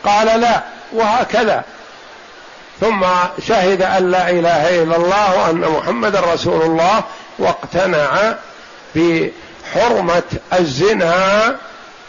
[0.05, 0.63] قال لا.
[0.93, 1.63] وهكذا.
[2.79, 3.05] ثم
[3.47, 7.03] شهد أن لا إله إلا الله وأن محمد رسول الله
[7.39, 8.35] واقتنع
[8.95, 10.23] بحرمة
[10.53, 11.55] الزنا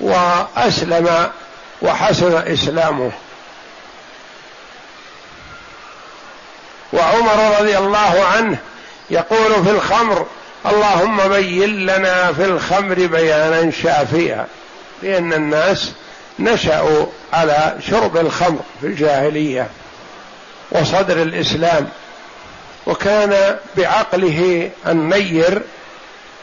[0.00, 1.30] وأسلم
[1.82, 3.10] وحسن إسلامه.
[6.92, 8.58] وعمر رضي الله عنه
[9.10, 10.26] يقول في الخمر
[10.66, 14.46] اللهم بين لنا في الخمر بيانا شافيا
[15.02, 15.92] لأن الناس
[16.38, 19.68] نشأوا على شرب الخمر في الجاهلية
[20.72, 21.88] وصدر الإسلام
[22.86, 25.62] وكان بعقله النير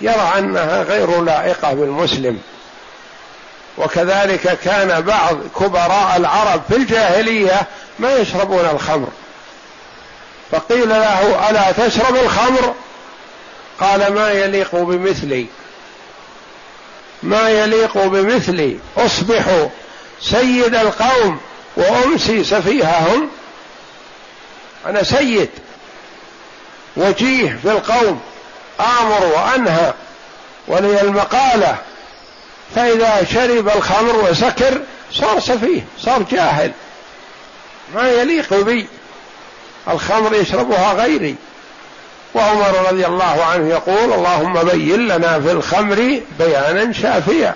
[0.02, 2.40] يرى أنها غير لائقة بالمسلم.
[3.78, 7.62] وكذلك كان بعض كبراء العرب في الجاهلية
[8.00, 9.08] ما يشربون الخمر.
[10.52, 12.74] فقيل له ألا تشرب الخمر؟
[13.80, 15.46] قال ما يليق بمثلي.
[17.24, 18.78] ما يليق بمثلي.
[18.98, 19.68] اصبح
[20.22, 21.40] سيد القوم
[21.78, 23.30] وأمسي سفيههم.
[24.86, 25.50] أنا سيد.
[26.98, 28.22] وجيه في القوم.
[28.80, 29.94] آمر وأنهى.
[30.68, 31.78] ولي المقالة.
[32.76, 34.82] فإذا شرب الخمر وسكر
[35.14, 36.72] صار سفيه صار جاهل.
[37.96, 38.88] ما يليق بي.
[39.88, 41.36] الخمر يشربها غيري.
[42.38, 47.56] وعمر رضي الله عنه يقول اللهم بين لنا في الخمر بيانا شافيا.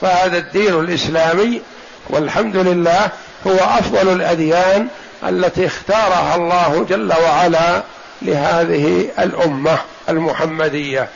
[0.00, 1.62] فهذا الدين الإسلامي
[2.10, 3.10] والحمد لله
[3.46, 4.88] هو أفضل الأديان
[5.28, 7.82] التي اختارها الله جل وعلا
[8.22, 9.78] لهذه الأمة
[10.08, 11.08] المحمدية.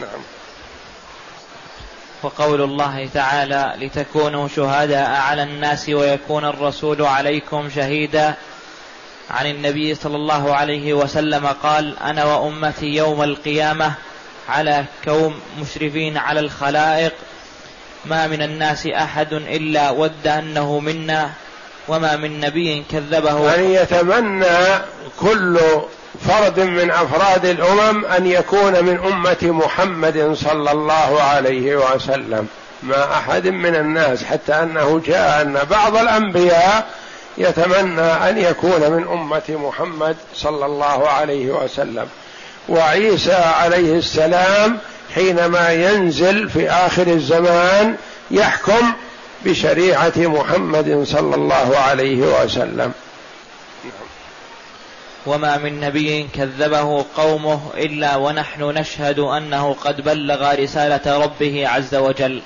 [0.00, 0.20] نعم.
[2.22, 8.34] وقول الله تعالى لتكونوا شهداء على الناس ويكون الرسول عليكم شهيدا
[9.30, 13.92] عن النبي صلى الله عليه وسلم قال أنا وأمتي يوم القيامة
[14.48, 17.12] على كوم مشرفين على الخلائق
[18.04, 21.30] ما من الناس أحد إلا ود أنه منا
[21.88, 23.50] وما من نبي كذبه.
[23.50, 24.46] يعني يتمنى
[25.20, 25.58] كل
[26.28, 32.48] فرد من أفراد الأمم أن يكون من أمة محمد صلى الله عليه وسلم.
[32.82, 36.86] ما أحد من الناس حتى أنه جاء أن بعض الأنبياء
[37.38, 42.08] يتمنى أن يكون من أمة محمد صلى الله عليه وسلم.
[42.68, 44.78] وعيسى عليه السلام
[45.14, 47.96] حينما ينزل في آخر الزمان
[48.30, 48.92] يحكم
[49.44, 52.92] بشريعة محمد صلى الله عليه وسلم.
[55.26, 62.42] وما من نبي كذبه قومه إلا ونحن نشهد أنه قد بلغ رسالة ربه عز وجل.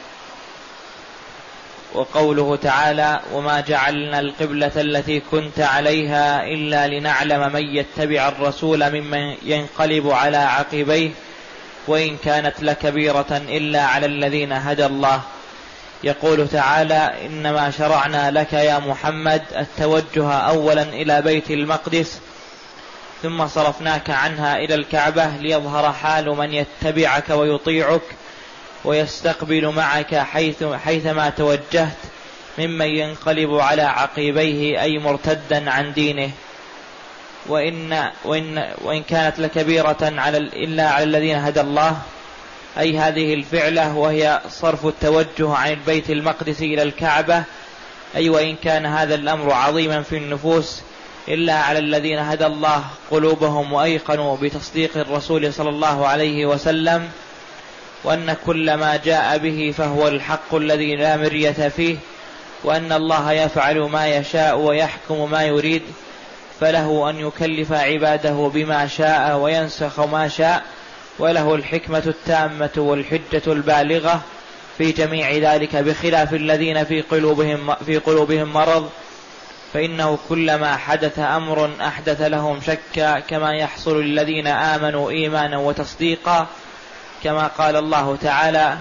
[1.95, 10.11] وقوله تعالى وما جعلنا القبلة التي كنت عليها إلا لنعلم من يتبع الرسول ممن ينقلب
[10.11, 11.11] على عقبيه
[11.87, 15.21] وإن كانت لكبيرة إلا على الذين هدى الله.
[16.05, 22.21] يقول تعالى إنما شرعنا لك يا محمد التوجه اولا إلى بيت المقدس
[23.23, 28.03] ثم صرفناك عنها إلى الكعبة ليظهر حال من يتبعك ويطيعك
[28.85, 31.97] ويستقبل معك حيث حيثما توجهت
[32.59, 36.31] ممن ينقلب على عقيبيه أي مرتدا عن دينه.
[37.47, 41.97] وإن, وإن, وإن كانت لكبيرة على إلا على الذين هدى الله.
[42.79, 47.45] أي هذه الفعلة وهي صرف التوجه عن البيت المقدس إلى الكعبة.
[48.17, 50.81] أي وإن كان هذا الأمر عظيما في النفوس
[51.29, 57.11] إلا على الذين هدى الله قلوبهم وأيقنوا بتصديق الرسول صلى الله عليه وسلم.
[58.05, 61.97] وأن كل ما جاء به فهو الحق الذي لا مرية فيه
[62.65, 65.83] وأن الله يفعل ما يشاء ويحكم ما يريد
[66.61, 70.63] فله أن يكلف عباده بما شاء وينسخ ما شاء
[71.19, 74.21] وله الحكمة التامة والحجة البالغة
[74.79, 78.91] في جميع ذلك بخلاف الذين في قلوبهم في قلوبهم مرض
[79.73, 86.47] فإنه كلما حدث أمر أحدث لهم شكا كما يحصل للذين آمنوا إيمانا وتصديقا
[87.25, 88.77] كما قال الله تعالى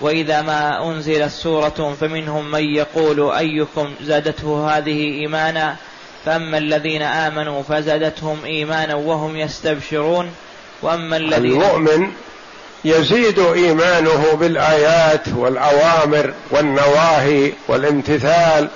[0.00, 5.76] وإذا ما أنزلت سورة فمنهم من يقول أيكم زادته هذه إيمانا
[6.24, 10.30] فأما الذين آمنوا فزادتهم إيمانا وهم يستبشرون
[10.82, 12.12] وأما الذين المؤمن
[12.84, 18.68] يزيد إيمانه بالآيات والأوامر والنواهي والامتثال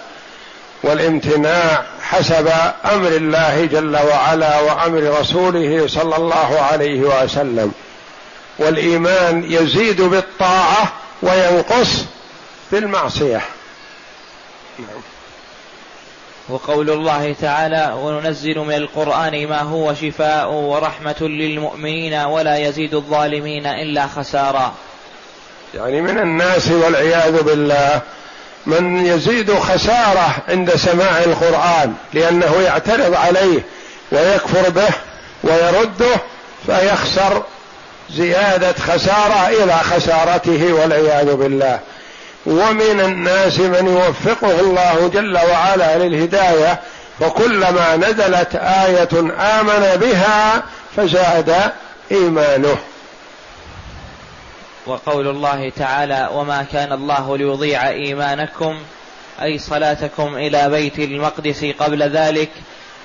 [0.83, 2.49] والامتناع حسب
[2.85, 7.73] أمر الله جل وعلا وأمر رسوله صلى الله عليه وسلم.
[8.59, 12.05] والإيمان يزيد بالطاعة وينقص
[12.73, 13.41] بالمعصية.
[14.79, 15.03] نعم.
[16.49, 24.07] وقول الله تعالى وننزل من القرآن ما هو شفاء ورحمة للمؤمنين ولا يزيد الظالمين إلا
[24.07, 24.75] خسارا.
[25.75, 28.01] يعني من الناس والعياذ بالله
[28.67, 33.61] من يزيد خسارة عند سماع القرآن لأنه يعترض عليه
[34.13, 34.89] ويكفر به
[35.45, 36.17] ويرده
[36.67, 37.43] فيخسر
[38.11, 41.79] زيادة خسارة إلى خسارته والعياذ بالله.
[42.47, 46.81] ومن الناس من يوفقه الله جل وعلا للهداية
[47.21, 50.63] وكلما نزلت آية آمن بها
[50.97, 51.55] فزاد
[52.13, 52.77] إيمانه.
[54.87, 58.79] وقول الله تعالى وما كان الله ليضيع إيمانكم
[59.43, 62.51] أي صلاتكم إلى بيت المقدس قبل ذلك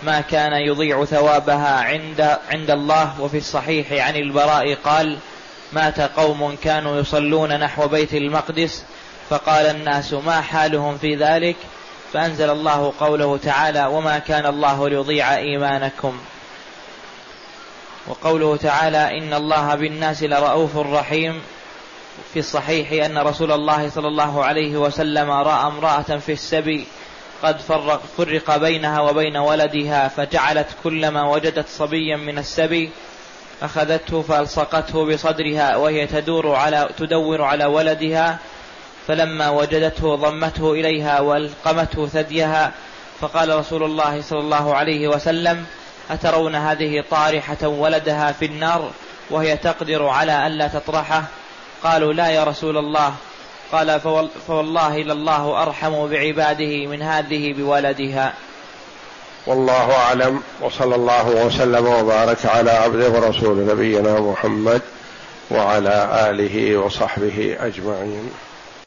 [0.04, 3.22] ما كان يضيع ثوابها عند عند الله.
[3.22, 5.18] وفي الصحيح عن البراء قال
[5.74, 8.84] مات قوم كانوا يصلون نحو بيت المقدس
[9.30, 11.56] فقال الناس ما حالهم في ذلك؟
[12.14, 16.18] فأنزل الله قوله تعالى وما كان الله ليضيع إيمانكم.
[18.08, 21.42] وقوله تعالى إن الله بالناس لرؤوف رحيم.
[22.34, 26.88] في الصحيح أن رسول الله صلى الله عليه وسلم رأى امرأة في السبي
[27.44, 32.90] قد فرق, فرق بينها وبين ولدها فجعلت كلما وجدت صبيا من السبي
[33.62, 38.38] أخذته فألصقته بصدرها وهي تدور على تدور على ولدها
[39.08, 42.72] فلما وجدته ضمته إليها وألقمته ثديها
[43.22, 45.66] فقال رسول الله صلى الله عليه وسلم
[46.12, 48.92] أترون هذه طارحة ولدها في النار
[49.30, 51.24] وهي تقدر على ألا تطرحه؟
[51.84, 53.14] قالوا لا يا رسول الله.
[53.72, 54.00] قال
[54.48, 58.34] فوالله لله أرحم بعباده من هذه بولدها.
[59.48, 60.42] والله أعلم.
[60.62, 64.82] وصلى الله وسلم وبارك على عبده ورسول نبينا محمد
[65.52, 68.30] وعلى آله وصحبه أجمعين.